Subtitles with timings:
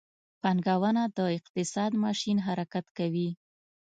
[0.41, 3.29] پانګونه د اقتصاد ماشین حرکت کوي.